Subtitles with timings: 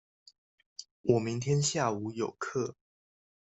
[1.03, 2.73] 我明天下午有課